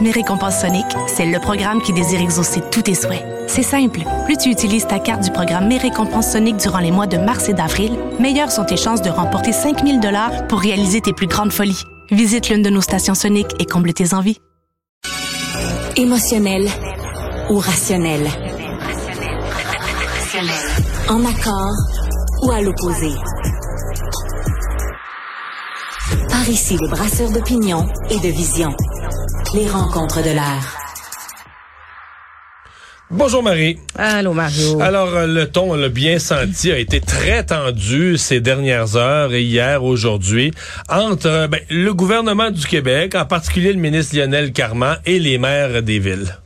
Mes 0.00 0.10
récompenses 0.10 0.60
Sonic, 0.60 0.86
c'est 1.06 1.26
le 1.26 1.38
programme 1.38 1.80
qui 1.80 1.92
désire 1.92 2.20
exaucer 2.20 2.60
tous 2.70 2.82
tes 2.82 2.94
souhaits. 2.94 3.24
C'est 3.46 3.62
simple. 3.62 4.00
Plus 4.24 4.36
tu 4.36 4.50
utilises 4.50 4.86
ta 4.86 4.98
carte 4.98 5.22
du 5.22 5.30
programme 5.30 5.68
Mes 5.68 5.78
récompenses 5.78 6.32
Sonic 6.32 6.56
durant 6.56 6.78
les 6.78 6.90
mois 6.90 7.06
de 7.06 7.16
mars 7.16 7.48
et 7.48 7.54
d'avril, 7.54 7.92
meilleures 8.18 8.50
sont 8.50 8.64
tes 8.64 8.76
chances 8.76 9.02
de 9.02 9.10
remporter 9.10 9.52
5000 9.52 10.00
dollars 10.00 10.46
pour 10.48 10.60
réaliser 10.60 11.00
tes 11.00 11.12
plus 11.12 11.26
grandes 11.26 11.52
folies. 11.52 11.82
Visite 12.10 12.48
l'une 12.48 12.62
de 12.62 12.70
nos 12.70 12.80
stations 12.80 13.14
Sonic 13.14 13.46
et 13.60 13.66
comble 13.66 13.92
tes 13.92 14.14
envies. 14.14 14.38
Émotionnel 15.96 16.68
ou 17.50 17.58
rationnel? 17.58 18.26
En 21.08 21.24
accord 21.24 21.72
ou 22.42 22.50
à 22.50 22.60
l'opposé? 22.60 23.10
Par 26.44 26.52
ici, 26.52 26.76
les 26.78 26.88
brasseurs 26.88 27.30
d'opinion 27.30 27.88
et 28.10 28.18
de 28.18 28.28
vision. 28.28 28.76
Les 29.54 29.66
rencontres 29.66 30.22
de 30.22 30.28
l'air. 30.28 30.76
Bonjour 33.10 33.42
Marie. 33.42 33.78
Allô 33.94 34.34
Mario. 34.34 34.78
Alors 34.82 35.08
euh, 35.14 35.26
le 35.26 35.50
ton, 35.50 35.72
on 35.72 35.74
l'a 35.74 35.88
bien 35.88 36.18
senti, 36.18 36.70
a 36.70 36.76
été 36.76 37.00
très 37.00 37.46
tendu 37.46 38.18
ces 38.18 38.40
dernières 38.40 38.96
heures 38.96 39.32
et 39.32 39.42
hier, 39.42 39.82
aujourd'hui, 39.84 40.50
entre 40.90 41.28
euh, 41.28 41.46
ben, 41.46 41.60
le 41.70 41.94
gouvernement 41.94 42.50
du 42.50 42.66
Québec, 42.66 43.14
en 43.14 43.24
particulier 43.24 43.72
le 43.72 43.80
ministre 43.80 44.14
Lionel 44.14 44.52
Carman 44.52 44.98
et 45.06 45.18
les 45.18 45.38
maires 45.38 45.82
des 45.82 45.98
villes. 45.98 46.36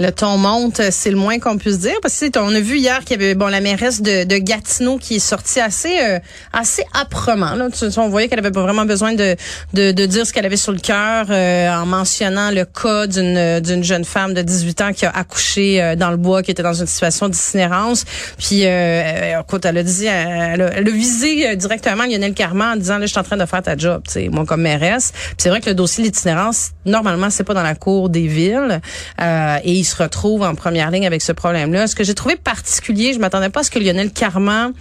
Le 0.00 0.10
ton 0.10 0.38
monte, 0.38 0.80
c'est 0.90 1.10
le 1.10 1.16
moins 1.16 1.38
qu'on 1.38 1.56
puisse 1.56 1.78
dire 1.78 1.94
parce 2.02 2.18
que 2.18 2.38
on 2.40 2.52
a 2.52 2.58
vu 2.58 2.78
hier 2.78 3.04
qu'il 3.04 3.20
y 3.20 3.24
avait 3.24 3.36
bon 3.36 3.46
la 3.46 3.60
mairesse 3.60 4.02
de, 4.02 4.24
de 4.24 4.36
Gatineau 4.38 4.98
qui 4.98 5.16
est 5.16 5.18
sortie 5.20 5.60
assez 5.60 6.00
euh, 6.00 6.18
assez 6.52 6.82
âprement. 6.94 7.54
Là. 7.54 7.68
On 7.98 8.08
voyait 8.08 8.28
qu'elle 8.28 8.40
avait 8.40 8.50
pas 8.50 8.62
vraiment 8.62 8.86
besoin 8.86 9.12
de, 9.12 9.36
de, 9.72 9.92
de 9.92 10.06
dire 10.06 10.26
ce 10.26 10.32
qu'elle 10.32 10.46
avait 10.46 10.56
sur 10.56 10.72
le 10.72 10.80
cœur 10.80 11.26
euh, 11.30 11.70
en 11.70 11.86
mentionnant 11.86 12.50
le 12.50 12.64
cas 12.64 13.06
d'une 13.06 13.60
d'une 13.60 13.84
jeune 13.84 14.04
femme 14.04 14.34
de 14.34 14.42
18 14.42 14.80
ans 14.80 14.92
qui 14.92 15.06
a 15.06 15.10
accouché 15.10 15.80
euh, 15.80 15.94
dans 15.94 16.10
le 16.10 16.16
bois, 16.16 16.42
qui 16.42 16.50
était 16.50 16.64
dans 16.64 16.74
une 16.74 16.86
situation 16.86 17.28
d'itinérance. 17.28 18.04
Puis 18.36 18.62
euh, 18.64 19.40
écoute, 19.40 19.64
elle 19.64 19.78
a 19.78 19.82
dit, 19.84 20.06
elle 20.06 20.60
a, 20.60 20.70
elle 20.74 20.88
a 20.88 20.90
visé 20.90 21.54
directement 21.54 22.04
Lionel 22.04 22.34
Carman 22.34 22.72
en 22.72 22.76
disant 22.76 22.98
là, 22.98 23.06
je 23.06 23.12
suis 23.12 23.20
en 23.20 23.22
train 23.22 23.36
de 23.36 23.46
faire 23.46 23.62
ta 23.62 23.76
job, 23.76 24.02
tu 24.10 24.28
moi 24.28 24.44
comme 24.44 24.62
mairesse. 24.62 25.12
C'est 25.38 25.50
vrai 25.50 25.60
que 25.60 25.68
le 25.68 25.76
dossier 25.76 26.02
de 26.02 26.08
l'itinérance, 26.08 26.72
normalement, 26.84 27.30
c'est 27.30 27.44
pas 27.44 27.54
dans 27.54 27.62
la 27.62 27.76
cour 27.76 28.08
des 28.08 28.26
villes 28.26 28.80
et 29.20 29.83
se 29.84 30.02
retrouve 30.02 30.42
en 30.42 30.54
première 30.54 30.90
ligne 30.90 31.06
avec 31.06 31.22
ce 31.22 31.32
problème-là. 31.32 31.86
Ce 31.86 31.94
que 31.94 32.04
j'ai 32.04 32.14
trouvé 32.14 32.36
particulier, 32.36 33.12
je 33.12 33.18
m'attendais 33.18 33.50
pas 33.50 33.60
à 33.60 33.62
ce 33.62 33.70
que 33.70 33.78
Lionel 33.78 34.12
Carman 34.12 34.72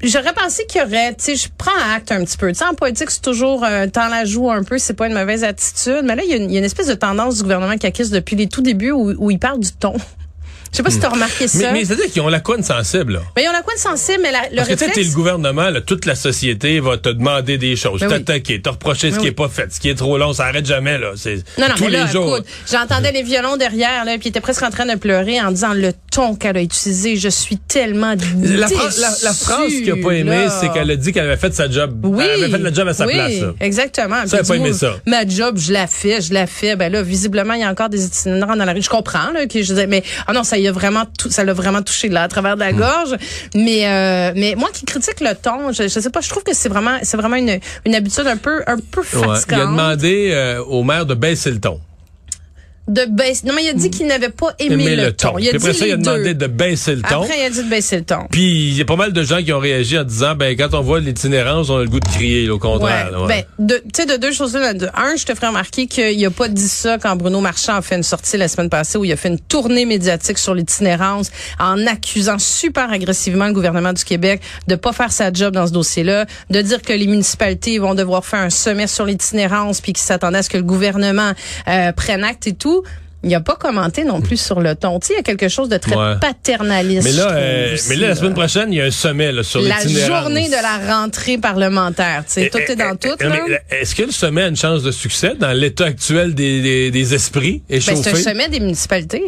J'aurais 0.00 0.32
pensé 0.32 0.64
qu'il 0.66 0.80
y 0.80 0.84
aurait, 0.84 1.12
tu 1.14 1.24
sais, 1.24 1.34
je 1.34 1.48
prends 1.58 1.72
acte 1.92 2.12
un 2.12 2.24
petit 2.24 2.36
peu. 2.36 2.46
Tu 2.52 2.58
sais, 2.58 2.64
en 2.64 2.74
politique, 2.74 3.10
c'est 3.10 3.20
toujours 3.20 3.64
euh, 3.64 3.88
tant 3.88 4.06
la 4.08 4.24
joue 4.24 4.48
un 4.48 4.62
peu, 4.62 4.78
c'est 4.78 4.94
pas 4.94 5.08
une 5.08 5.14
mauvaise 5.14 5.42
attitude. 5.42 6.02
Mais 6.04 6.14
là, 6.14 6.22
il 6.24 6.30
y, 6.30 6.34
a 6.34 6.36
une, 6.36 6.64
espèce 6.64 6.86
de 6.86 6.94
tendance 6.94 7.38
du 7.38 7.42
gouvernement 7.42 7.76
qui 7.76 7.86
acquise 7.86 8.10
depuis 8.10 8.36
les 8.36 8.46
tout 8.46 8.62
débuts 8.62 8.92
où, 8.92 9.12
où 9.18 9.30
il 9.32 9.40
parle 9.40 9.58
du 9.58 9.72
ton. 9.72 9.94
Je 10.72 10.76
sais 10.76 10.82
pas 10.82 10.90
si 10.90 11.00
tu 11.00 11.06
as 11.06 11.08
remarqué 11.10 11.48
ça. 11.48 11.72
Mais, 11.72 11.84
c'est-à-dire 11.84 12.06
qu'ils 12.12 12.22
ont 12.22 12.28
la 12.28 12.40
couenne 12.40 12.62
sensible. 12.62 13.14
Là. 13.14 13.20
Mais 13.36 13.44
ils 13.44 13.48
ont 13.48 13.52
la 13.52 13.62
couenne 13.62 13.78
sensible, 13.78 14.18
mais 14.22 14.32
la, 14.32 14.42
le 14.50 14.56
Parce 14.56 14.68
réflexe... 14.68 14.94
que 14.94 15.00
tu 15.00 15.06
le 15.08 15.14
gouvernement, 15.14 15.70
là, 15.70 15.80
toute 15.80 16.04
la 16.06 16.14
société 16.14 16.80
va 16.80 16.96
te 16.98 17.08
demander 17.08 17.58
des 17.58 17.76
choses, 17.76 18.00
Ben 18.00 18.08
oui. 18.08 18.12
t'attaquer, 18.24 18.60
te 18.60 18.68
reprocher 18.68 19.10
ce 19.10 19.16
Ben 19.16 19.20
qui 19.20 19.22
oui. 19.24 19.28
est 19.28 19.32
pas 19.32 19.48
fait, 19.48 19.72
ce 19.72 19.80
qui 19.80 19.88
est 19.88 19.94
trop 19.94 20.18
long, 20.18 20.32
ça 20.32 20.44
arrête 20.46 20.66
jamais 20.66 20.98
là. 20.98 21.12
C'est 21.16 21.36
Non, 21.58 21.68
non, 21.68 21.74
tous 21.76 21.84
mais 21.84 21.90
là, 21.90 22.04
les 22.04 22.12
jours. 22.12 22.38
j'entendais 22.70 23.12
les 23.12 23.22
violons 23.22 23.56
derrière, 23.56 24.04
là, 24.04 24.12
puis 24.18 24.26
il 24.26 24.28
était 24.28 24.40
presque 24.40 24.62
en 24.62 24.70
train 24.70 24.86
de 24.86 24.94
pleurer 24.98 25.40
en 25.40 25.50
disant 25.52 25.72
le 25.74 25.92
ton 26.12 26.34
qu'elle 26.34 26.56
a 26.56 26.62
utilisé. 26.62 27.16
Je 27.16 27.28
suis 27.28 27.56
tellement 27.56 28.14
La, 28.42 28.68
phrase- 28.68 28.98
la, 29.00 29.10
la 29.22 29.32
phrase 29.34 29.68
qu'il 29.70 29.90
a 29.92 29.96
pas 29.96 30.12
aimé, 30.12 30.46
c'est 30.60 30.70
qu'elle 30.72 30.90
a 30.90 30.96
dit 30.96 31.12
qu'elle 31.12 31.24
avait 31.26 31.36
fait 31.36 31.54
sa 31.54 31.70
job. 31.70 32.00
Oui. 32.04 32.24
Elle 32.28 32.44
avait 32.44 32.52
fait 32.52 32.58
le 32.58 32.74
job 32.74 32.88
à 32.88 32.94
sa 32.94 33.06
oui, 33.06 33.14
place. 33.14 33.40
là. 33.40 33.52
exactement. 33.60 34.26
Ça, 34.26 34.38
elle 34.38 34.44
a 34.44 34.48
pas 34.48 34.54
aimé 34.56 34.72
ça. 34.72 34.96
Ma 35.06 35.26
job, 35.26 35.56
je 35.58 35.72
la 35.72 35.86
fais, 35.86 36.20
je 36.20 36.32
la 36.34 36.46
fais. 36.46 36.76
Ben 36.76 36.92
là, 36.92 37.02
visiblement, 37.02 37.54
il 37.54 37.60
y 37.60 37.64
a 37.64 37.70
encore 37.70 37.88
des 37.88 38.04
itinérants 38.04 38.56
dans 38.56 38.64
la 38.64 38.72
rue. 38.72 38.82
Je 38.82 38.88
comprends, 38.90 39.30
là, 39.32 39.46
que 39.46 39.62
je 39.62 39.66
disais, 39.68 39.86
mais 39.86 40.02
ah 40.26 40.32
non, 40.32 40.44
ça 40.44 40.57
y 40.62 40.68
a 40.68 40.72
vraiment, 40.72 41.04
tout, 41.18 41.30
ça 41.30 41.44
l'a 41.44 41.52
vraiment 41.52 41.82
touché 41.82 42.08
là, 42.08 42.22
à 42.22 42.28
travers 42.28 42.54
de 42.56 42.60
la 42.60 42.72
Hmm. 42.72 42.78
gorge. 42.78 43.16
Mais, 43.54 43.86
euh, 43.86 44.32
mais 44.36 44.54
moi 44.56 44.68
qui 44.72 44.84
critique 44.84 45.20
le 45.20 45.34
ton, 45.34 45.72
je, 45.72 45.84
je 45.84 46.00
sais 46.00 46.10
pas, 46.10 46.20
je 46.20 46.28
trouve 46.28 46.42
que 46.42 46.54
c'est 46.54 46.68
vraiment, 46.68 46.98
c'est 47.02 47.16
vraiment 47.16 47.36
une, 47.36 47.58
une 47.86 47.94
habitude 47.94 48.26
un 48.26 48.36
peu, 48.36 48.62
un 48.66 48.76
peu 48.78 49.00
Ouais. 49.00 49.04
fatigante. 49.36 49.44
Il 49.50 49.54
a 49.54 49.66
demandé 49.66 50.30
euh, 50.32 50.62
au 50.64 50.82
maire 50.82 51.06
de 51.06 51.14
baisser 51.14 51.50
le 51.50 51.60
ton. 51.60 51.80
De 52.88 53.04
baisser. 53.04 53.46
Non, 53.46 53.52
mais 53.54 53.64
il 53.64 53.68
a 53.68 53.74
dit 53.74 53.90
qu'il 53.90 54.06
n'avait 54.06 54.30
pas 54.30 54.54
aimé, 54.58 54.96
le, 54.96 55.12
ton. 55.12 55.38
Il 55.38 55.48
a 55.48 55.52
dit 55.52 55.56
après 55.56 55.72
ça, 55.74 55.86
il 55.86 55.92
a 55.92 55.96
les 55.96 56.02
demandé 56.02 56.34
deux. 56.34 56.46
de 56.46 56.52
baisser 56.52 56.94
le 56.96 57.02
ton. 57.02 57.22
Après, 57.22 57.38
il 57.38 57.44
a 57.44 57.50
dit 57.50 57.62
de 57.62 57.68
baisser 57.68 57.98
le 57.98 58.04
ton. 58.04 58.26
Puis 58.30 58.68
il 58.70 58.76
y 58.76 58.80
a 58.80 58.84
pas 58.84 58.96
mal 58.96 59.12
de 59.12 59.22
gens 59.22 59.42
qui 59.42 59.52
ont 59.52 59.58
réagi 59.58 59.98
en 59.98 60.04
disant 60.04 60.34
ben 60.34 60.56
quand 60.56 60.74
on 60.74 60.80
voit 60.80 61.00
l'itinérance, 61.00 61.70
on 61.70 61.76
a 61.76 61.82
le 61.82 61.88
goût 61.88 62.00
de 62.00 62.08
crier, 62.08 62.46
là, 62.46 62.54
au 62.54 62.58
contraire. 62.58 63.10
ouais. 63.26 63.46
Ben, 63.58 63.68
tu 63.68 63.90
sais, 63.94 64.06
de 64.06 64.16
deux 64.16 64.32
choses 64.32 64.54
là. 64.54 64.74
De 64.74 64.88
un, 64.94 65.16
je 65.16 65.24
te 65.24 65.34
ferai 65.34 65.48
remarquer 65.48 65.86
qu'il 65.86 66.24
a 66.24 66.30
pas 66.30 66.48
dit 66.48 66.68
ça 66.68 66.98
quand 66.98 67.14
Bruno 67.16 67.40
Marchand 67.40 67.74
a 67.76 67.82
fait 67.82 67.96
une 67.96 68.02
sortie 68.02 68.36
la 68.36 68.48
semaine 68.48 68.70
passée 68.70 68.98
où 68.98 69.04
il 69.04 69.12
a 69.12 69.16
fait 69.16 69.28
une 69.28 69.40
tournée 69.40 69.84
médiatique 69.84 70.38
sur 70.38 70.54
l'itinérance 70.54 71.30
en 71.58 71.86
accusant 71.86 72.38
super 72.38 72.90
agressivement 72.90 73.46
le 73.46 73.52
gouvernement 73.52 73.92
du 73.92 74.04
Québec 74.04 74.40
de 74.66 74.74
pas 74.74 74.92
faire 74.92 75.12
sa 75.12 75.32
job 75.32 75.54
dans 75.54 75.66
ce 75.66 75.72
dossier-là, 75.72 76.26
de 76.50 76.60
dire 76.60 76.82
que 76.82 76.92
les 76.92 77.06
municipalités 77.06 77.78
vont 77.78 77.94
devoir 77.94 78.24
faire 78.24 78.40
un 78.40 78.50
sommet 78.50 78.86
sur 78.86 79.04
l'itinérance 79.04 79.80
puis 79.80 79.92
qu'ils 79.92 80.04
s'attendaient 80.04 80.38
à 80.38 80.42
ce 80.42 80.50
que 80.50 80.56
le 80.56 80.62
gouvernement 80.62 81.32
euh, 81.68 81.92
prenne 81.92 82.24
acte 82.24 82.46
et 82.46 82.54
tout. 82.54 82.77
Il 83.24 83.34
a 83.34 83.40
pas 83.40 83.56
commenté 83.56 84.04
non 84.04 84.20
plus 84.20 84.36
sur 84.40 84.60
le 84.60 84.76
ton. 84.76 85.00
Tu 85.00 85.08
sais, 85.08 85.14
il 85.14 85.16
y 85.16 85.20
a 85.20 85.22
quelque 85.24 85.48
chose 85.48 85.68
de 85.68 85.76
très 85.76 85.96
Ouais. 85.96 86.14
paternaliste. 86.20 87.02
mais 87.02 87.10
là, 87.12 87.32
euh, 87.32 87.74
aussi, 87.74 87.88
mais 87.88 87.96
là, 87.96 88.02
la 88.02 88.08
là. 88.10 88.14
semaine 88.14 88.34
prochaine, 88.34 88.72
il 88.72 88.76
y 88.76 88.80
a 88.80 88.84
un 88.84 88.90
sommet 88.92 89.32
là, 89.32 89.42
sur 89.42 89.60
la 89.60 89.80
journée 89.80 90.46
de 90.48 90.52
la 90.52 90.94
rentrée 90.96 91.36
parlementaire. 91.36 92.22
Tu 92.26 92.34
sais, 92.34 92.48
tout 92.48 92.58
Eh, 92.64 92.70
est 92.72 92.76
dans 92.76 92.94
eh, 92.94 93.08
tout. 93.08 93.16
eh, 93.20 93.74
Est-ce 93.80 93.96
que 93.96 94.04
le 94.04 94.12
sommet 94.12 94.42
a 94.42 94.46
une 94.46 94.56
chance 94.56 94.84
de 94.84 94.92
succès 94.92 95.34
dans 95.34 95.50
l'état 95.52 95.86
actuel 95.86 96.32
des, 96.36 96.62
des, 96.62 96.90
des 96.92 97.14
esprits 97.14 97.62
Ben, 97.68 97.80
c'est 97.80 97.90
un 97.90 97.94
échauffés? 97.94 98.22
sommet 98.22 98.48
des 98.48 98.60
municipalités. 98.60 99.24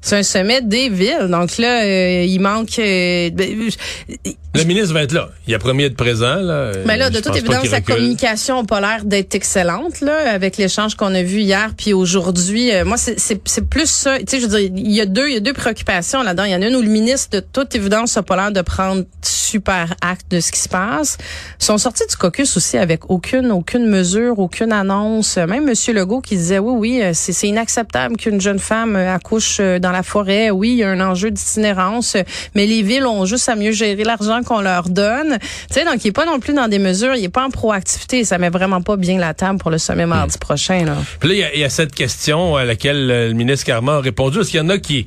C'est 0.00 0.16
un 0.18 0.22
sommet 0.22 0.60
des 0.62 0.88
villes. 0.88 1.26
Donc 1.30 1.58
là, 1.58 1.82
euh, 1.82 2.24
il 2.24 2.38
manque. 2.38 2.78
euh, 2.78 3.30
ben, 3.30 3.70
je- 3.70 4.30
le 4.54 4.64
ministre 4.64 4.94
va 4.94 5.02
être 5.02 5.12
là. 5.12 5.28
Il 5.48 5.54
a 5.54 5.58
promis 5.58 5.82
d'être 5.82 5.96
présent. 5.96 6.36
Là. 6.36 6.70
mais 6.86 6.96
là, 6.96 7.08
Je 7.08 7.14
de 7.14 7.20
toute 7.20 7.36
évidence, 7.36 7.66
sa 7.66 7.80
communication 7.80 8.58
a 8.60 8.64
pas 8.64 8.80
l'air 8.80 9.04
d'être 9.04 9.34
excellente 9.34 10.00
là, 10.00 10.32
avec 10.32 10.56
l'échange 10.58 10.94
qu'on 10.94 11.14
a 11.14 11.22
vu 11.22 11.40
hier 11.40 11.70
puis 11.76 11.92
aujourd'hui. 11.92 12.72
Euh, 12.72 12.84
moi, 12.84 12.96
c'est- 12.96 13.18
c'est 13.18 13.40
c'est 13.46 13.68
plus 13.68 13.90
ça. 13.90 14.18
Tu 14.20 14.24
sais, 14.28 14.40
je 14.40 14.46
veux 14.46 14.58
dire, 14.60 14.70
il 14.76 14.92
y 14.92 15.00
a 15.00 15.06
deux, 15.06 15.28
il 15.28 15.34
y 15.34 15.36
a 15.36 15.40
deux 15.40 15.52
préoccupations 15.52 16.22
là-dedans. 16.22 16.44
Il 16.44 16.52
y 16.52 16.54
en 16.54 16.62
a 16.62 16.68
une 16.68 16.76
où 16.76 16.82
le 16.82 16.88
ministre, 16.88 17.30
de 17.32 17.40
toute 17.40 17.74
évidence, 17.74 18.16
a 18.16 18.22
pas 18.22 18.36
l'air 18.36 18.52
de 18.52 18.60
prendre 18.62 19.02
super 19.22 19.94
acte 20.00 20.30
de 20.30 20.40
ce 20.40 20.52
qui 20.52 20.60
se 20.60 20.68
passe. 20.68 21.18
Ils 21.60 21.64
sont 21.64 21.78
sortis 21.78 22.04
du 22.08 22.16
caucus 22.16 22.56
aussi 22.56 22.78
avec 22.78 23.10
aucune, 23.10 23.50
aucune 23.50 23.86
mesure, 23.88 24.38
aucune 24.38 24.72
annonce. 24.72 25.36
Même 25.36 25.66
Monsieur 25.66 25.92
Legault 25.92 26.20
qui 26.20 26.36
disait 26.36 26.58
oui, 26.60 26.72
oui, 26.76 27.02
euh, 27.02 27.10
c'est 27.12 27.32
c'est 27.32 27.48
inacceptable 27.48 28.16
qu'une 28.16 28.40
jeune 28.40 28.58
femme 28.60 28.96
euh, 28.96 29.12
accouche 29.14 29.58
euh, 29.60 29.78
dans 29.86 29.92
la 29.92 30.02
forêt. 30.02 30.50
Oui, 30.50 30.70
il 30.70 30.76
y 30.78 30.82
a 30.82 30.90
un 30.90 31.00
enjeu 31.00 31.30
d'itinérance, 31.30 32.16
mais 32.56 32.66
les 32.66 32.82
villes 32.82 33.06
ont 33.06 33.24
juste 33.24 33.48
à 33.48 33.54
mieux 33.54 33.70
gérer 33.72 34.02
l'argent 34.02 34.42
qu'on 34.44 34.60
leur 34.60 34.88
donne. 34.88 35.38
Tu 35.68 35.74
sais, 35.74 35.84
donc 35.84 36.04
il 36.04 36.08
est 36.08 36.12
pas 36.12 36.26
non 36.26 36.40
plus 36.40 36.54
dans 36.54 36.66
des 36.68 36.78
mesures, 36.80 37.14
il 37.14 37.24
est 37.24 37.28
pas 37.28 37.44
en 37.44 37.50
proactivité. 37.50 38.24
Ça 38.24 38.38
met 38.38 38.50
vraiment 38.50 38.82
pas 38.82 38.96
bien 38.96 39.18
la 39.18 39.32
table 39.32 39.58
pour 39.60 39.70
le 39.70 39.78
sommet 39.78 40.06
mardi 40.06 40.38
prochain. 40.38 40.84
Là. 40.84 40.96
Puis 41.20 41.28
là, 41.28 41.34
il 41.34 41.38
y 41.38 41.44
a- 41.44 41.54
il 41.54 41.60
y, 41.60 41.64
a 41.64 41.70
cette 41.70 41.94
question 41.94 42.56
à 42.56 42.64
laquelle 42.64 43.10
euh, 43.10 43.28
le 43.28 43.34
ministre 43.34 43.64
Carman 43.66 43.96
a 43.96 44.00
répondu. 44.00 44.40
Est-ce 44.40 44.50
qu'il 44.50 44.58
y 44.60 44.62
en 44.62 44.68
a 44.68 44.78
qui... 44.78 45.06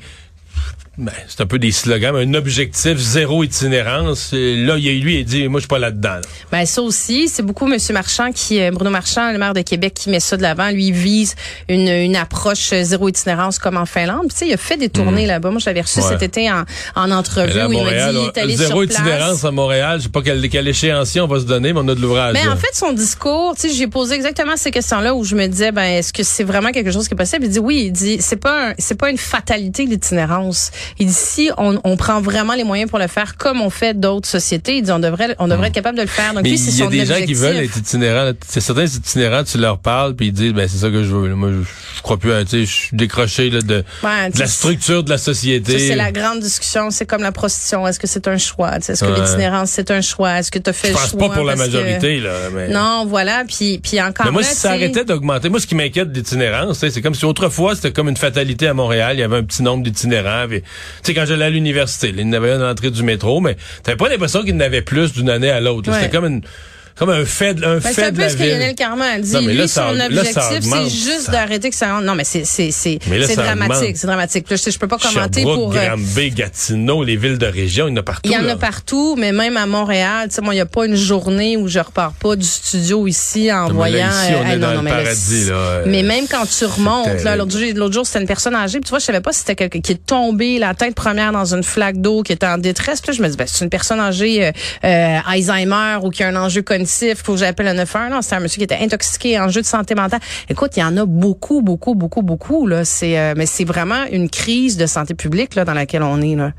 Ben, 1.02 1.14
c'est 1.30 1.40
un 1.42 1.46
peu 1.46 1.60
des 1.60 1.72
slogans, 1.72 2.14
mais 2.14 2.24
un 2.24 2.34
objectif 2.34 2.98
zéro 2.98 3.42
itinérance. 3.44 4.32
Là, 4.34 4.76
il 4.78 4.84
y 4.86 4.90
a 4.90 4.94
lui, 5.04 5.20
il 5.20 5.26
dit, 5.26 5.48
moi, 5.48 5.60
je 5.60 5.64
suis 5.64 5.68
pas 5.70 5.80
là-dedans. 5.80 6.16
là. 6.16 6.22
Ben 6.52 6.66
ça 6.66 6.82
aussi, 6.82 7.30
c'est 7.30 7.42
beaucoup 7.44 7.68
Monsieur 7.68 7.94
Marchand 7.94 8.32
qui, 8.34 8.60
euh, 8.62 8.72
Bruno 8.72 8.90
Marchand, 8.90 9.32
le 9.32 9.38
maire 9.38 9.54
de 9.54 9.62
Québec, 9.62 9.94
qui 9.94 10.10
met 10.10 10.20
ça 10.20 10.36
de 10.36 10.42
l'avant. 10.42 10.70
Lui 10.72 10.88
il 10.88 10.94
vise 10.94 11.36
une, 11.70 11.88
une 11.88 12.16
approche 12.16 12.74
euh, 12.74 12.84
zéro 12.84 13.08
itinérance 13.08 13.60
comme 13.60 13.78
en 13.78 13.86
Finlande. 13.86 14.24
Puis, 14.28 14.30
tu 14.30 14.38
sais, 14.40 14.48
il 14.48 14.54
a 14.54 14.58
fait 14.58 14.76
des 14.78 14.90
tournées 14.90 15.26
là-bas. 15.26 15.52
Moi, 15.52 15.60
je 15.60 15.66
l'avais 15.68 15.82
reçu. 15.82 16.00
Ouais. 16.00 16.06
cet 16.10 16.22
été 16.22 16.52
en, 16.52 16.64
en 16.96 17.12
entrevue 17.12 17.54
là, 17.58 17.68
où 17.70 17.72
il 17.72 17.82
m'a 17.84 17.92
dit, 17.92 17.98
il 18.12 18.18
est 18.18 18.38
on- 18.38 18.44
allé 18.44 18.56
zéro 18.58 18.84
sur 18.84 18.92
itinérance 18.92 19.30
place. 19.40 19.46
à 19.46 19.52
Montréal. 19.52 20.00
Je 20.00 20.04
sais 20.04 20.10
pas 20.10 20.22
quel, 20.22 20.48
quel 20.50 20.68
échéancier 20.68 21.22
on 21.22 21.28
va 21.28 21.40
se 21.40 21.46
donner, 21.46 21.72
mais 21.74 21.80
on 21.82 21.88
a 21.88 21.96
de 21.96 22.02
l'ouvrage. 22.02 22.34
Mais 22.34 22.44
là. 22.46 22.52
en 22.52 22.58
fait, 22.58 22.74
son 22.74 22.92
discours, 22.92 23.56
tu 23.56 23.70
sais, 23.70 23.74
j'ai 23.76 23.88
posé 23.88 24.16
exactement 24.16 24.58
ces 24.58 24.72
questions-là 24.72 25.14
où 25.16 25.24
je 25.24 25.36
me 25.36 25.48
disais, 25.48 25.72
ben, 25.72 25.84
est-ce 25.84 26.12
que 26.12 26.24
c'est 26.24 26.44
vraiment 26.44 26.72
quelque 26.72 26.92
chose 26.92 27.08
qui 27.08 27.14
est 27.14 27.18
possible? 27.18 27.46
Il 27.46 27.52
dit 27.52 27.60
oui, 27.60 27.84
il 27.88 27.92
dit, 27.92 28.18
c'est 28.20 28.36
pas, 28.38 28.70
un- 28.70 28.74
c'est 28.78 28.96
pas 29.00 29.10
une 29.10 29.18
fatalité 29.18 29.86
l'itinérance. 29.86 30.72
Il 30.98 31.08
dit 31.08 31.14
si 31.14 31.52
on, 31.58 31.80
on 31.84 31.98
prend 31.98 32.22
vraiment 32.22 32.54
les 32.54 32.64
moyens 32.64 32.90
pour 32.90 33.00
le 33.00 33.08
faire 33.08 33.38
comme 33.38 33.62
on 33.62 33.70
fait 33.70 33.94
d'autres 34.00 34.28
sociétés, 34.28 34.78
il 34.78 34.84
dit 34.84 34.92
on 34.92 35.00
devrait 35.00 35.36
on 35.40 35.48
devrait 35.48 35.68
être 35.68 35.74
capable 35.74 35.98
de 35.98 36.04
le 36.04 36.08
faire. 36.08 36.34
Donc 36.34 36.46
il 36.48 36.52
y 36.56 36.82
a 36.84 36.88
des 36.88 37.06
gens 37.06 37.26
qui 37.26 37.34
veulent 37.34 37.58
être 37.58 37.78
itinérants. 37.78 38.32
C'est 38.48 38.62
certains 38.62 38.86
itinérants, 38.86 39.44
tu 39.44 39.58
leur 39.58 39.80
parles, 39.80 40.16
puis 40.16 40.28
ils 40.28 40.34
disent, 40.34 40.54
ben 40.54 40.68
c'est 40.68 40.78
ça 40.78 40.90
que 40.90 41.04
je 41.04 41.10
veux. 41.10 41.36
Moi, 41.36 41.50
je, 41.52 41.64
je 41.98 42.02
crois 42.02 42.18
plus, 42.18 42.32
à- 42.34 42.44
tu 42.44 42.52
sais, 42.52 42.66
je 42.66 42.72
suis 42.72 42.90
décroché 42.98 43.50
là, 43.50 43.62
de, 43.62 43.84
Ouais, 44.04 44.30
de 44.32 44.40
la 44.40 44.46
tu- 44.46 44.52
structure 44.52 45.04
de 45.04 45.10
la 45.10 45.18
société. 45.18 45.78
c'est 45.80 45.96
la 45.96 46.12
grande 46.12 46.40
discussion. 46.40 46.90
C'est 46.92 47.06
comme 47.06 47.22
la 47.22 47.32
prostitution. 47.32 47.88
Est-ce 47.88 48.00
que 48.00 48.08
c'est 48.08 48.28
un 48.28 48.38
choix? 48.38 48.78
Est-ce 48.78 49.04
que 49.04 49.10
Ouais. 49.12 49.20
l'itinérance, 49.20 49.70
c'est 49.72 49.92
un 49.92 50.02
choix? 50.02 50.40
Est-ce 50.40 50.52
que 50.52 50.60
tu 50.60 50.70
as 50.70 50.74
fait 50.74 50.88
je 50.90 50.94
le 50.94 51.00
pense 51.00 51.10
choix? 51.12 51.20
pas 51.30 51.36
pour 51.36 51.44
la 51.44 51.54
que- 51.54 51.60
majorité, 51.60 52.20
là. 52.20 52.32
Mais... 52.54 52.68
Non, 52.70 53.06
voilà. 53.08 53.44
Puis, 53.48 53.80
puis 53.80 54.02
encore 54.02 54.26
Mais 54.26 54.32
moi, 54.32 54.42
là, 54.42 54.48
si 54.48 54.56
ça 54.56 54.72
arrêtait 54.72 55.06
d'augmenter, 55.06 55.50
moi, 55.50 55.60
ce 55.60 55.68
qui 55.68 55.76
m'inquiète 55.76 56.12
d'itinérance, 56.12 56.80
c'est 56.80 57.02
comme 57.02 57.16
si 57.16 57.26
autrefois, 57.26 57.76
c'était 57.76 57.92
comme 57.92 58.10
une 58.10 58.18
fatalité 58.18 58.68
à 58.68 58.74
Montréal. 58.74 59.18
Il 59.18 59.20
y 59.20 59.24
avait 59.24 59.38
un 59.38 59.44
petit 59.44 59.64
nombre 59.64 59.84
d'itinérants. 59.84 60.46
puis, 60.50 60.62
sais, 61.04 61.14
quand 61.14 61.26
j'allais 61.26 61.46
à 61.46 61.50
l'université, 61.50 62.10
il 62.10 62.20
y 62.20 62.24
en 62.24 62.34
avait 62.34 62.52
un 62.52 62.62
à 62.62 62.70
l'entrée 62.70 62.92
du 62.92 63.04
métro, 63.04 63.42
mais 63.42 63.56
t'avais 63.84 63.98
pas 63.98 64.10
l'impression 64.10 64.42
qu'il 64.42 64.54
y 64.54 64.58
en 64.58 64.60
avait 64.60 64.82
plus 64.82 65.14
d'une 65.14 65.30
année 65.30 65.50
à 65.50 65.60
l'autre. 65.60 65.90
Ouais. 65.90 66.00
C'était 66.00 66.16
comme 66.16 66.26
une, 66.26 66.42
comme 67.00 67.10
un 67.10 67.26
fait, 67.26 67.54
de- 67.56 67.64
un 67.66 67.76
Ben, 67.78 67.82
c'est 67.82 67.94
fait 67.94 68.04
un 68.04 68.12
de 68.12 68.16
peu 68.18 68.22
la 68.24 68.30
ce 68.30 68.36
que. 68.38 68.44
Lionel 68.44 68.76
Carman 68.76 69.08
a 69.10 69.20
dit. 69.20 69.34
Non, 69.34 69.42
mais 69.42 69.54
Lui, 69.54 69.68
ça- 69.68 69.90
son 69.90 70.00
objectif, 70.00 70.60
c'est 70.62 70.90
juste 70.90 71.22
ça. 71.28 71.32
d'arrêter 71.32 71.70
que 71.70 71.76
ça 71.76 71.94
rentre. 71.94 72.04
Non, 72.06 72.14
mais 72.16 72.24
c'est, 72.26 72.44
c'est, 72.46 72.70
dramatique. 73.36 73.98
C'est 73.98 74.08
dramatique. 74.08 74.50
Là, 74.50 74.56
je, 74.58 74.62
sais, 74.62 74.72
je 74.72 74.78
peux 74.80 74.88
pas 74.88 74.98
commenter 74.98 75.42
pour. 75.44 75.74
euh, 75.76 75.88
Granby, 75.88 76.32
Gatineau, 76.32 77.04
les 77.04 77.16
villes 77.16 77.38
de 77.38 77.46
région, 77.46 77.88
il 77.88 77.92
y 77.92 77.94
en 77.94 77.98
a 77.98 78.04
partout. 78.04 78.22
il 78.26 78.32
y 78.32 78.38
en 78.38 78.42
là. 78.44 78.54
a 78.54 78.56
partout, 78.58 79.16
mais 79.18 79.32
même 79.32 79.58
à 79.58 79.66
Montréal, 79.66 80.28
tu 80.30 80.36
sais, 80.36 80.42
moi, 80.42 80.54
il 80.54 80.58
n'y 80.58 80.62
a 80.62 80.66
pas 80.66 80.86
une 80.86 80.96
journée 80.96 81.58
où 81.58 81.68
je 81.68 81.80
repars 81.80 82.14
pas 82.14 82.36
du 82.36 82.46
studio 82.46 83.08
ici 83.08 83.52
en 83.52 83.70
Non, 83.70 83.76
voyant. 83.76 84.08
là, 84.08 84.12
ici, 84.26 84.34
on 84.36 84.42
euh, 84.42 84.44
est 84.50 84.54
ah, 84.54 84.58
dans 84.58 84.74
non, 84.76 84.82
le 84.82 84.90
paradis, 84.90 85.46
là, 85.46 85.56
euh, 85.56 85.84
Mais 85.88 86.04
même 86.04 86.26
quand 86.30 86.46
tu 86.46 86.66
remontes, 86.66 87.24
là, 87.24 87.36
l'autre 87.38 87.94
jour, 87.94 88.06
c'était 88.06 88.20
une 88.20 88.28
personne 88.28 88.56
âgée, 88.56 88.80
puis 88.80 88.86
tu 88.86 88.90
vois, 88.90 89.00
je 89.00 89.06
savais 89.06 89.22
pas 89.22 89.32
si 89.32 89.40
c'était 89.40 89.56
quelqu'un 89.56 89.80
qui 89.82 89.94
est 89.94 90.06
tombé 90.06 90.60
la 90.60 90.74
tête 90.74 90.96
première 90.96 91.32
dans 91.32 91.54
une 91.56 91.64
flaque 91.64 91.98
d'eau, 92.02 92.24
qui 92.24 92.34
était 92.34 92.46
en 92.48 92.58
détresse. 92.58 93.02
Puis 93.02 93.12
là, 93.12 93.18
je 93.18 93.24
me 93.24 93.30
dis, 93.30 93.38
ben, 93.38 93.46
c'est 93.48 93.64
une 93.64 93.70
personne 93.70 94.00
âgée, 94.00 94.52
euh, 94.84 95.18
Alzheimer 95.28 95.98
ou 96.04 96.10
qui 96.10 96.24
a 96.24 96.28
un 96.28 96.36
enjeu 96.36 96.62
cognitif, 96.62 96.89
faut 97.16 97.34
que 97.34 97.40
j'appelle 97.40 97.68
le 97.68 97.74
911. 97.74 98.12
Non, 98.12 98.22
c'était 98.22 98.36
un 98.36 98.40
monsieur 98.40 98.58
qui 98.58 98.64
était 98.64 98.80
intoxiqué, 98.80 99.40
enjeu 99.40 99.62
de 99.62 99.66
santé 99.66 99.96
mentale. 99.96 100.20
Écoute, 100.50 100.72
il 100.78 100.80
y 100.80 100.84
en 100.84 100.96
a 100.98 101.06
beaucoup, 101.06 101.62
beaucoup, 101.62 101.96
beaucoup, 101.96 102.22
beaucoup, 102.22 102.68
là. 102.68 102.86
C'est, 102.86 103.18
euh, 103.18 103.34
mais 103.38 103.46
c'est 103.46 103.66
vraiment 103.66 104.06
une 104.12 104.30
crise 104.30 104.78
de 104.78 104.86
santé 104.86 105.14
publique, 105.14 105.56
là, 105.56 105.66
dans 105.66 105.74
laquelle 105.74 106.04
on 106.04 106.22
est, 106.22 106.36
là. 106.36 106.52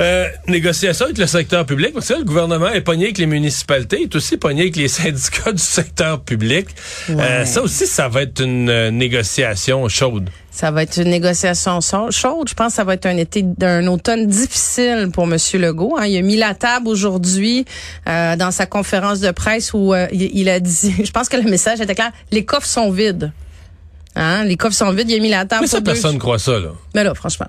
Euh, 0.00 0.28
négociation 0.48 1.06
avec 1.06 1.18
le 1.18 1.26
secteur 1.26 1.64
public, 1.66 1.92
parce 1.94 2.08
que 2.08 2.12
là, 2.14 2.18
le 2.20 2.24
gouvernement 2.24 2.68
est 2.70 2.80
pogné 2.80 3.04
avec 3.06 3.18
les 3.18 3.26
municipalités, 3.26 3.98
il 4.00 4.04
est 4.04 4.16
aussi 4.16 4.36
pogné 4.36 4.62
avec 4.62 4.76
les 4.76 4.88
syndicats 4.88 5.52
du 5.52 5.62
secteur 5.62 6.20
public. 6.22 6.66
Euh, 7.10 7.44
ça 7.44 7.62
aussi, 7.62 7.86
ça 7.86 8.08
va 8.08 8.22
être 8.22 8.40
une 8.42 8.68
euh, 8.68 8.90
négociation 8.90 9.88
chaude. 9.88 10.30
Ça 10.50 10.70
va 10.70 10.82
être 10.82 10.98
une 10.98 11.08
négociation 11.08 11.80
chaude. 11.80 12.48
Je 12.48 12.54
pense 12.54 12.68
que 12.68 12.74
ça 12.74 12.84
va 12.84 12.94
être 12.94 13.06
un 13.06 13.16
été, 13.16 13.44
un 13.62 13.86
automne 13.86 14.26
difficile 14.26 15.08
pour 15.12 15.26
Monsieur 15.26 15.58
Legault. 15.58 15.96
hein. 15.98 16.04
Il 16.06 16.16
a 16.18 16.22
mis 16.22 16.36
la 16.36 16.54
table 16.54 16.88
aujourd'hui 16.88 17.64
euh, 18.06 18.36
dans 18.36 18.50
sa 18.50 18.66
conférence 18.66 19.20
de 19.20 19.30
presse 19.30 19.72
où 19.72 19.94
il, 20.12 20.48
a 20.50 20.60
dit, 20.60 20.94
je 21.04 21.10
pense 21.10 21.28
que 21.30 21.36
le 21.38 21.48
message 21.50 21.80
était 21.80 21.94
clair, 21.94 22.10
les 22.30 22.44
coffres 22.44 22.66
sont 22.66 22.90
vides. 22.90 23.32
Hein? 24.14 24.44
Les 24.44 24.56
coffres 24.58 24.76
sont 24.76 24.92
vides. 24.92 25.08
Il 25.10 25.16
a 25.16 25.20
mis 25.22 25.30
la 25.30 25.46
table 25.46 25.62
Mais 25.62 25.66
ça, 25.68 25.78
pour 25.78 25.84
deux- 25.84 25.92
personne 25.92 26.14
ne 26.16 26.20
croit 26.20 26.38
ça, 26.38 26.52
là. 26.58 26.68
Mais 26.94 27.02
là, 27.02 27.14
franchement. 27.14 27.46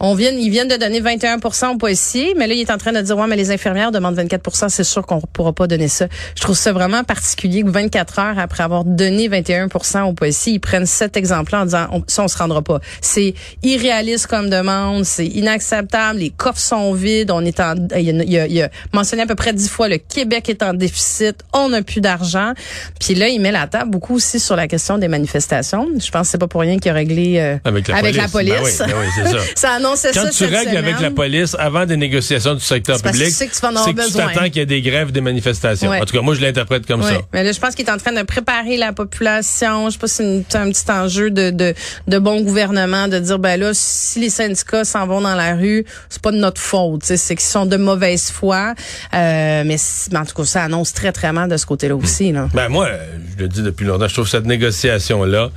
On 0.00 0.14
vient, 0.14 0.30
ils 0.30 0.50
viennent 0.50 0.68
de 0.68 0.76
donner 0.76 1.00
21 1.00 1.38
aux 1.72 1.76
policiers, 1.76 2.34
mais 2.36 2.46
là, 2.46 2.54
il 2.54 2.60
est 2.60 2.70
en 2.70 2.78
train 2.78 2.92
de 2.92 3.00
dire, 3.00 3.16
ouais, 3.16 3.26
mais 3.28 3.36
les 3.36 3.50
infirmières 3.50 3.92
demandent 3.92 4.18
24% 4.18 4.68
c'est 4.68 4.84
sûr 4.84 5.06
qu'on 5.06 5.20
pourra 5.20 5.52
pas 5.52 5.66
donner 5.66 5.88
ça. 5.88 6.06
Je 6.36 6.42
trouve 6.42 6.56
ça 6.56 6.72
vraiment 6.72 7.04
particulier 7.04 7.62
que 7.62 7.68
24 7.70 8.18
heures 8.18 8.38
après 8.38 8.62
avoir 8.62 8.84
donné 8.84 9.28
21% 9.28 10.02
aux 10.02 10.12
policiers, 10.12 10.54
ils 10.54 10.58
prennent 10.58 10.86
cet 10.86 11.16
exemple-là 11.16 11.62
en 11.62 11.64
disant, 11.64 11.86
on, 11.92 12.02
ça, 12.06 12.24
on 12.24 12.28
se 12.28 12.36
rendra 12.36 12.60
pas. 12.62 12.80
C'est 13.00 13.34
irréaliste 13.62 14.26
comme 14.26 14.50
demande, 14.50 15.04
c'est 15.04 15.26
inacceptable, 15.26 16.18
les 16.18 16.30
coffres 16.30 16.58
sont 16.60 16.92
vides, 16.92 17.30
on 17.30 17.44
est 17.44 17.60
en, 17.60 17.74
il 17.96 18.02
y 18.30 18.38
a, 18.38 18.46
il 18.46 18.52
y 18.52 18.62
a- 18.62 18.70
mentionné 18.92 19.22
à 19.22 19.26
peu 19.26 19.34
près 19.34 19.52
dix 19.52 19.68
fois, 19.68 19.88
le 19.88 19.98
Québec 19.98 20.48
est 20.48 20.62
en 20.62 20.74
déficit, 20.74 21.36
on 21.52 21.68
n'a 21.68 21.82
plus 21.82 22.00
d'argent. 22.00 22.52
Puis 23.00 23.14
là, 23.14 23.28
il 23.28 23.40
met 23.40 23.52
la 23.52 23.66
table 23.66 23.90
beaucoup 23.90 24.16
aussi 24.16 24.40
sur 24.40 24.56
la 24.56 24.66
question 24.68 24.98
des 24.98 25.08
manifestations. 25.08 25.88
Je 25.98 26.10
pense 26.10 26.22
que 26.26 26.32
c'est 26.32 26.38
pas 26.38 26.48
pour 26.48 26.60
rien 26.62 26.78
qu'il 26.78 26.90
a 26.90 26.94
réglé 26.94 27.38
euh, 27.38 27.56
Avec 27.64 27.88
la 27.88 28.28
police. 28.28 28.32
police. 28.32 28.78
Ben 28.78 28.86
oui, 28.86 28.92
ben 28.92 28.96
oui, 29.00 29.06
c'est 29.16 29.38
ça. 29.38 29.44
ça 29.54 29.70
annonçait 29.84 30.10
Quand 30.12 30.22
ça 30.22 30.28
tu 30.30 30.34
cette 30.36 30.50
règles 30.50 30.76
avec 30.76 31.00
la 31.00 31.10
police 31.10 31.54
avant 31.58 31.86
des 31.86 31.96
négociations 31.96 32.54
du 32.54 32.60
secteur 32.60 33.00
parce 33.02 33.12
public, 33.16 33.28
tu 33.30 33.34
sais 33.34 33.46
que 33.48 33.54
tu 33.54 33.60
vas 33.60 33.68
en 33.68 33.70
avoir 33.72 33.84
c'est 33.86 33.94
que 33.94 34.00
tu 34.00 34.06
besoin. 34.06 34.26
t'attends 34.28 34.44
qu'il 34.46 34.56
y 34.56 34.60
ait 34.60 34.66
des 34.66 34.82
grèves, 34.82 35.12
des 35.12 35.20
manifestations. 35.20 35.90
Ouais. 35.90 36.00
En 36.00 36.04
tout 36.04 36.14
cas, 36.16 36.22
moi, 36.22 36.34
je 36.34 36.40
l'interprète 36.40 36.86
comme 36.86 37.02
Ouais. 37.02 37.12
ça. 37.12 37.20
Mais 37.32 37.44
là, 37.44 37.52
je 37.52 37.60
pense 37.60 37.74
qu'il 37.74 37.86
est 37.86 37.90
en 37.90 37.98
train 37.98 38.12
de 38.12 38.22
préparer 38.22 38.76
la 38.76 38.92
population. 38.92 39.88
Je 39.88 39.92
sais 39.94 39.98
pas 39.98 40.06
si 40.08 40.44
c'est 40.48 40.56
un 40.58 40.70
petit 40.70 40.90
enjeu 40.90 41.30
de, 41.30 41.50
de, 41.50 41.74
de 42.08 42.18
bon 42.18 42.40
gouvernement 42.42 43.08
de 43.08 43.18
dire, 43.18 43.38
ben 43.38 43.58
là, 43.60 43.70
si 43.74 44.20
les 44.20 44.30
syndicats 44.30 44.84
s'en 44.84 45.06
vont 45.06 45.20
dans 45.20 45.34
la 45.34 45.54
rue, 45.54 45.84
c'est 46.08 46.22
pas 46.22 46.32
de 46.32 46.36
notre 46.38 46.60
faute. 46.60 47.04
C'est 47.04 47.18
qu'ils 47.34 47.40
sont 47.40 47.66
de 47.66 47.76
mauvaise 47.76 48.30
foi. 48.30 48.74
Euh, 49.14 49.62
mais, 49.66 49.76
mais 50.12 50.18
en 50.18 50.24
tout 50.24 50.34
cas, 50.34 50.44
ça 50.44 50.62
annonce 50.64 50.92
très, 50.92 51.12
très 51.12 51.32
mal 51.32 51.48
de 51.48 51.56
ce 51.56 51.66
côté-là 51.66 51.96
aussi. 51.96 52.32
Là. 52.32 52.48
Ben 52.54 52.68
moi, 52.68 52.86
euh, 52.86 52.98
je 53.36 53.42
le 53.42 53.48
dis 53.48 53.62
depuis 53.62 53.84
longtemps, 53.84 54.08
je 54.08 54.14
trouve 54.14 54.28
cette 54.28 54.46
négociation-là, 54.46 55.50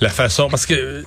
la 0.00 0.08
façon, 0.08 0.48
parce 0.48 0.66
que 0.66 0.74
euh, 0.74 1.02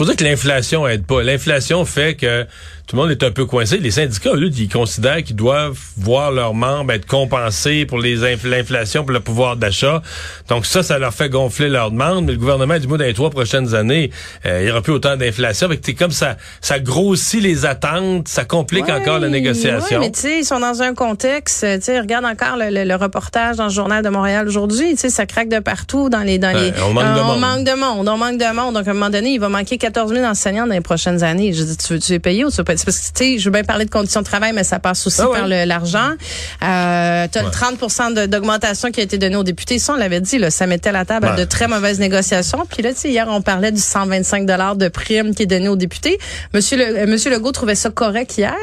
faut 0.00 0.06
dire 0.06 0.16
que 0.16 0.24
l'inflation 0.24 0.88
aide 0.88 1.04
pas. 1.04 1.22
L'inflation 1.22 1.84
fait 1.84 2.14
que 2.14 2.46
tout 2.90 2.96
le 2.96 3.02
monde 3.02 3.10
est 3.12 3.22
un 3.22 3.30
peu 3.30 3.46
coincé. 3.46 3.78
Les 3.78 3.92
syndicats, 3.92 4.32
eux, 4.34 4.50
ils 4.52 4.68
considèrent 4.68 5.22
qu'ils 5.22 5.36
doivent 5.36 5.78
voir 5.96 6.32
leurs 6.32 6.54
membres 6.54 6.90
être 6.92 7.06
compensés 7.06 7.86
pour 7.86 7.98
les 8.00 8.16
l'inflation, 8.44 9.04
pour 9.04 9.12
le 9.12 9.20
pouvoir 9.20 9.54
d'achat. 9.56 10.02
Donc 10.48 10.66
ça, 10.66 10.82
ça 10.82 10.98
leur 10.98 11.14
fait 11.14 11.28
gonfler 11.28 11.68
leurs 11.68 11.92
demandes. 11.92 12.24
Mais 12.26 12.32
le 12.32 12.38
gouvernement 12.38 12.76
dit, 12.78 12.88
moi, 12.88 12.98
dans 12.98 13.04
les 13.04 13.14
trois 13.14 13.30
prochaines 13.30 13.76
années, 13.76 14.10
euh, 14.44 14.62
il 14.62 14.68
y 14.68 14.70
aura 14.72 14.82
plus 14.82 14.92
autant 14.92 15.16
d'inflation. 15.16 15.68
T'es 15.80 15.94
comme 15.94 16.10
ça, 16.10 16.36
ça 16.60 16.80
grossit 16.80 17.40
les 17.40 17.64
attentes, 17.64 18.26
ça 18.26 18.44
complique 18.44 18.86
Ouais, 18.86 18.92
encore 18.92 19.20
la 19.20 19.28
négociation. 19.28 20.00
mais 20.00 20.10
tu 20.10 20.18
sais, 20.20 20.38
ils 20.40 20.44
sont 20.44 20.58
dans 20.58 20.82
un 20.82 20.92
contexte, 20.92 21.62
euh, 21.62 21.76
tu 21.78 21.84
sais, 21.84 22.00
regarde 22.00 22.24
encore 22.24 22.56
le, 22.56 22.70
le- 22.70 22.84
le 22.84 22.94
reportage 22.96 23.56
dans 23.56 23.64
le 23.66 23.70
journal 23.70 24.02
de 24.02 24.08
Montréal 24.08 24.48
aujourd'hui, 24.48 24.90
tu 24.94 24.96
sais, 24.96 25.10
ça 25.10 25.26
craque 25.26 25.48
de 25.48 25.60
partout 25.60 26.08
dans 26.08 26.22
les 26.24 26.38
dans 26.38 26.52
Ouais, 26.52 26.72
les 26.72 26.82
on 26.82 26.92
manque 26.92 27.04
de 27.14 27.20
on 27.20 27.24
monde. 27.24 27.40
manque 27.40 27.64
de 27.64 27.72
monde, 27.80 28.08
on 28.08 28.16
manque 28.16 28.38
de 28.38 28.52
monde. 28.56 28.74
Donc 28.74 28.88
à 28.88 28.90
un 28.90 28.94
moment 28.94 29.10
donné, 29.10 29.30
il 29.34 29.38
va 29.38 29.48
manquer 29.48 29.78
14 29.78 30.12
000 30.12 30.24
enseignants 30.24 30.66
dans 30.66 30.74
les 30.74 30.80
prochaines 30.80 31.22
années. 31.22 31.52
Je 31.52 31.62
dis 31.62 31.76
tu 31.76 31.92
veux 31.92 32.00
tu 32.00 32.12
es 32.14 32.18
payé 32.18 32.44
ou 32.44 32.50
tu 32.50 32.56
veux 32.56 32.64
pas 32.64 32.76
C'est 32.79 32.79
parce 32.84 32.98
que 32.98 33.04
tu 33.06 33.10
sais, 33.34 33.38
je 33.38 33.44
veux 33.46 33.50
bien 33.52 33.64
parler 33.64 33.84
de 33.84 33.90
conditions 33.90 34.20
de 34.20 34.26
travail 34.26 34.52
mais 34.52 34.64
ça 34.64 34.78
passe 34.78 35.06
aussi 35.06 35.20
Ah 35.20 35.28
ouais. 35.30 35.38
par 35.38 35.48
l'argent. 35.48 36.10
Euh, 36.62 37.26
tu 37.32 37.38
as 37.38 37.42
le 37.42 37.50
30 37.50 38.14
de- 38.14 38.26
d'augmentation 38.26 38.90
qui 38.90 39.00
a 39.00 39.02
été 39.02 39.18
donné 39.18 39.36
aux 39.36 39.42
députés, 39.44 39.78
ça 39.78 39.94
on 39.94 39.96
l'avait 39.96 40.20
dit 40.20 40.38
là, 40.38 40.50
ça 40.50 40.66
mettait 40.66 40.92
la 40.92 41.04
table 41.04 41.26
à 41.28 41.36
de 41.36 41.44
très 41.44 41.68
mauvaises 41.68 41.98
négociations. 41.98 42.64
Puis 42.70 42.82
là, 42.82 42.92
tu 42.92 43.00
sais, 43.00 43.10
hier 43.10 43.26
on 43.28 43.42
parlait 43.42 43.72
du 43.72 43.80
125 43.80 44.46
dollars 44.46 44.76
de 44.76 44.88
prime 44.88 45.34
qui 45.34 45.44
est 45.44 45.46
donné 45.46 45.68
aux 45.68 45.76
députés. 45.76 46.18
Monsieur 46.54 46.76
le 46.76 46.84
euh, 46.84 47.06
Monsieur 47.06 47.30
Legault 47.30 47.52
trouvait 47.52 47.74
ça 47.74 47.90
correct 47.90 48.36
hier. 48.38 48.54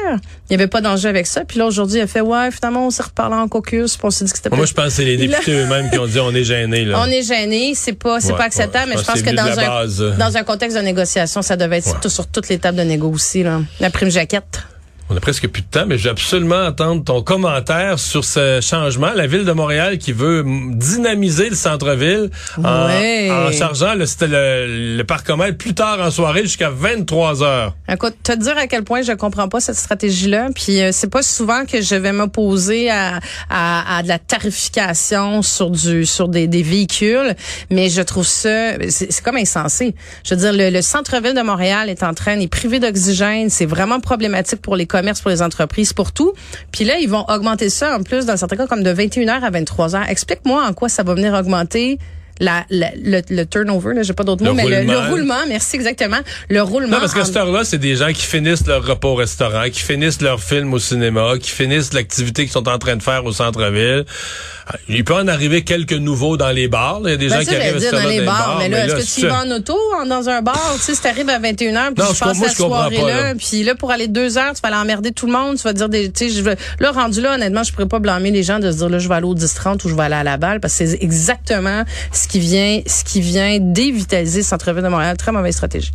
Il 0.50 0.56
n'y 0.56 0.62
avait 0.62 0.66
pas 0.68 0.80
d'enjeu 0.80 1.08
avec 1.08 1.26
ça. 1.26 1.44
Puis 1.44 1.58
là 1.58 1.66
aujourd'hui, 1.66 1.98
il 1.98 2.02
a 2.02 2.06
fait 2.06 2.20
ouais, 2.20 2.50
finalement 2.50 2.86
on 2.86 2.90
s'est 2.90 3.02
reparlé 3.02 3.34
en 3.36 3.48
caucus, 3.48 3.96
puis 3.96 4.00
on 4.06 4.10
s'est 4.10 4.24
dit 4.24 4.30
que 4.32 4.38
c'était 4.38 4.54
Moi, 4.54 4.66
je 4.66 4.72
pense 4.74 4.84
que 4.86 4.90
c'est 4.92 5.04
les 5.04 5.16
députés 5.16 5.52
eux-mêmes 5.52 5.90
qui 5.90 5.98
ont 5.98 6.06
dit 6.06 6.18
on 6.20 6.34
est 6.34 6.44
gênés. 6.44 6.84
Là. 6.84 7.00
on 7.04 7.10
est 7.10 7.22
gêné, 7.22 7.72
c'est 7.74 7.92
pas 7.92 8.20
c'est 8.20 8.32
Ouais, 8.32 8.38
pas 8.38 8.44
acceptable, 8.44 8.90
ouais, 8.90 8.96
mais 8.96 9.02
je 9.02 9.06
pense 9.06 9.22
que 9.22 9.30
dans 9.34 9.42
un 9.46 9.54
base. 9.56 10.04
dans 10.18 10.36
un 10.36 10.42
contexte 10.42 10.76
de 10.76 10.82
négociation, 10.82 11.42
ça 11.42 11.56
devait 11.56 11.78
être 11.78 11.86
Ouais. 11.88 12.00
tout- 12.02 12.08
sur 12.08 12.26
toutes 12.26 12.48
les 12.48 12.58
tables 12.58 12.78
de 12.78 12.82
négo 12.82 13.08
aussi 13.10 13.42
là. 13.42 13.60
La 13.80 13.90
prime 13.90 14.07
jaquette. 14.10 14.77
On 15.10 15.16
a 15.16 15.20
presque 15.20 15.48
plus 15.48 15.62
de 15.62 15.66
temps, 15.68 15.86
mais 15.86 15.96
je 15.96 16.04
veux 16.04 16.10
absolument 16.10 16.66
entendre 16.66 17.02
ton 17.02 17.22
commentaire 17.22 17.98
sur 17.98 18.24
ce 18.24 18.60
changement. 18.60 19.10
La 19.14 19.26
ville 19.26 19.46
de 19.46 19.52
Montréal 19.52 19.96
qui 19.96 20.12
veut 20.12 20.44
dynamiser 20.46 21.48
le 21.48 21.56
centre-ville 21.56 22.30
en, 22.62 22.86
Ouais. 22.88 23.30
en 23.30 23.50
chargeant 23.50 23.94
le, 23.94 24.04
le, 24.26 24.96
le 24.98 25.04
parcomètre 25.04 25.56
plus 25.56 25.72
tard 25.74 25.98
en 26.00 26.10
soirée 26.10 26.42
jusqu'à 26.42 26.68
23 26.68 27.42
heures. 27.42 27.74
Écoute, 27.90 28.16
te 28.22 28.32
dire 28.32 28.58
à 28.58 28.66
quel 28.66 28.84
point 28.84 29.00
je 29.00 29.12
comprends 29.12 29.48
pas 29.48 29.60
cette 29.60 29.76
stratégie-là, 29.76 30.48
puis 30.54 30.82
euh, 30.82 30.90
c'est 30.92 31.10
pas 31.10 31.22
souvent 31.22 31.64
que 31.64 31.80
je 31.80 31.94
vais 31.94 32.12
m'opposer 32.12 32.90
à, 32.90 33.18
à, 33.48 33.96
à 33.98 34.02
de 34.02 34.08
la 34.08 34.18
tarification 34.18 35.40
sur 35.42 35.70
du 35.70 36.04
sur 36.04 36.28
des, 36.28 36.46
des 36.48 36.62
véhicules, 36.62 37.34
mais 37.70 37.88
je 37.88 38.02
trouve 38.02 38.26
ça 38.26 38.74
c'est 38.90 39.10
c'est 39.10 39.24
comme 39.24 39.36
insensé. 39.36 39.94
Je 40.24 40.34
veux 40.34 40.40
dire, 40.40 40.52
le, 40.52 40.68
le 40.70 40.82
centre-ville 40.82 41.34
de 41.34 41.40
Montréal 41.42 41.88
est 41.88 42.02
en 42.02 42.12
train, 42.12 42.38
est 42.38 42.46
privé 42.48 42.78
d'oxygène, 42.78 43.48
c'est 43.48 43.64
vraiment 43.66 44.00
problématique 44.00 44.60
pour 44.60 44.76
les 44.76 44.86
commerces, 44.98 45.20
pour 45.20 45.30
les 45.30 45.42
entreprises, 45.42 45.92
pour 45.92 46.12
tout. 46.12 46.32
Puis 46.72 46.84
là, 46.84 46.98
ils 46.98 47.08
vont 47.08 47.24
augmenter 47.28 47.70
ça 47.70 47.96
en 47.96 48.02
plus 48.02 48.26
dans 48.26 48.36
certains 48.36 48.56
cas 48.56 48.66
comme 48.66 48.82
de 48.82 48.92
21h 48.92 49.30
à 49.42 49.50
23h. 49.50 50.08
Explique-moi 50.08 50.64
en 50.68 50.72
quoi 50.72 50.88
ça 50.88 51.02
va 51.02 51.14
venir 51.14 51.32
augmenter. 51.34 51.98
La, 52.40 52.64
la- 52.70 52.92
le, 52.94 53.20
le 53.30 53.44
turnover, 53.46 53.94
là, 53.94 54.04
j'ai 54.04 54.12
pas 54.12 54.22
d'autre 54.22 54.44
mot, 54.44 54.54
mais 54.54 54.64
le, 54.64 54.84
le 54.86 55.08
roulement. 55.10 55.34
merci 55.48 55.74
exactement. 55.74 56.18
Le 56.48 56.62
roulement. 56.62 56.92
Non, 56.92 57.00
parce 57.00 57.12
qu'à 57.12 57.22
en- 57.22 57.24
cette 57.24 57.36
heure-là, 57.36 57.64
c'est 57.64 57.78
des 57.78 57.96
gens 57.96 58.12
qui 58.12 58.22
finissent 58.22 58.64
leur 58.64 58.86
repas 58.86 59.08
au 59.08 59.16
restaurant, 59.16 59.64
qui 59.72 59.80
finissent 59.80 60.20
leur 60.20 60.40
film 60.40 60.72
au 60.72 60.78
cinéma, 60.78 61.32
qui 61.40 61.50
finissent 61.50 61.92
l'activité 61.94 62.44
qu'ils 62.44 62.52
sont 62.52 62.68
en 62.68 62.78
train 62.78 62.94
de 62.94 63.02
faire 63.02 63.24
au 63.24 63.32
centre-ville. 63.32 64.04
Il 64.88 65.04
peut 65.04 65.14
en 65.14 65.28
arriver 65.28 65.64
quelques 65.64 65.92
nouveaux 65.92 66.36
dans 66.36 66.50
les 66.50 66.68
bars. 66.68 67.00
Il 67.04 67.10
y 67.10 67.12
a 67.12 67.16
des 67.16 67.28
Ben 67.28 67.38
gens 67.38 67.44
ça, 67.44 67.50
qui 67.50 67.56
arrivent 67.56 67.78
dire 67.78 67.92
dans 67.92 67.98
heure-là 67.98 68.10
les 68.10 68.20
bars, 68.22 68.56
mais 68.58 68.68
là, 68.68 68.86
est-ce 68.86 69.16
que 69.16 69.20
tu 69.20 69.26
vas 69.26 69.44
en 69.44 69.50
auto, 69.50 69.78
dans 70.06 70.28
un 70.28 70.42
bar, 70.42 70.74
tu 70.76 70.82
sais, 70.82 70.94
si 70.94 71.00
t'arrives 71.00 71.28
à 71.28 71.38
21h, 71.38 71.94
puis 71.94 72.04
Non, 72.04 72.12
tu 72.12 72.18
passes 72.18 72.40
la 72.40 72.48
soirée 72.48 72.96
pas, 72.96 73.08
là, 73.08 73.34
puis 73.34 73.64
là, 73.64 73.74
pour 73.74 73.90
aller 73.90 74.08
deux 74.08 74.38
heures, 74.38 74.54
tu 74.54 74.60
vas 74.62 74.68
aller 74.68 74.76
emmerder 74.76 75.12
tout 75.12 75.26
le 75.26 75.32
monde, 75.32 75.56
tu 75.56 75.62
vas 75.62 75.72
dire 75.72 75.88
des, 75.88 76.10
tu 76.10 76.28
sais, 76.28 76.34
je 76.34 76.42
veux, 76.42 76.56
là, 76.80 76.92
rendu 76.92 77.20
là, 77.20 77.34
honnêtement, 77.34 77.62
je 77.62 77.72
pourrais 77.72 77.88
pas 77.88 77.98
blâmer 77.98 78.30
les 78.30 78.42
gens 78.42 78.58
de 78.58 78.70
se 78.70 78.78
dire, 78.78 78.88
là, 78.88 78.98
je 78.98 79.08
vais 79.08 79.14
aller 79.14 79.26
au 79.26 79.34
10-30 79.34 79.84
ou 79.84 79.88
je 79.88 79.94
vais 79.94 80.02
aller 80.02 80.14
à 80.14 80.24
la 80.24 80.36
balle, 80.36 80.60
parce 80.60 80.76
que 80.76 80.86
c'est 80.86 80.98
exactement 81.02 81.84
ce 82.12 82.28
qui 82.28 82.40
vient, 82.40 82.80
ce 82.86 83.04
qui 83.04 83.20
vient 83.20 83.58
dévitaliser 83.60 84.40
le 84.40 84.46
centre-ville 84.46 84.82
de 84.82 84.88
Montréal. 84.88 85.16
Très 85.16 85.32
mauvaise 85.32 85.54
stratégie. 85.54 85.92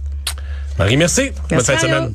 Marie, 0.77 0.97
merci. 0.97 1.29
Bonne 1.29 1.33
Merci, 1.51 1.65
fin 1.65 1.75
de 1.75 1.79
semaine. 1.79 2.13